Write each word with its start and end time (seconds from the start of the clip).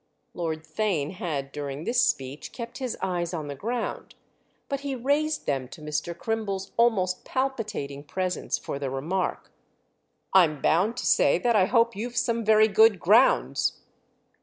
Lord 0.33 0.63
Theign 0.63 1.11
had 1.11 1.51
during 1.51 1.83
this 1.83 2.01
speech 2.01 2.53
kept 2.53 2.79
his 2.79 2.97
eyes 3.03 3.35
on 3.35 3.47
the 3.49 3.53
ground; 3.55 4.15
but 4.67 4.79
he 4.79 4.95
raised 4.95 5.45
them 5.45 5.67
to 5.67 5.79
Mr. 5.83 6.17
Crimble's 6.17 6.71
almost 6.75 7.23
palpitating 7.23 8.05
presence 8.05 8.57
for 8.57 8.79
the 8.79 8.89
remark: 8.89 9.51
"I'm 10.33 10.59
bound 10.59 10.97
to 10.97 11.05
say 11.05 11.37
that 11.37 11.55
I 11.55 11.65
hope 11.65 11.95
you've 11.95 12.17
some 12.17 12.43
very 12.43 12.67
good 12.67 12.99
grounds!" 12.99 13.79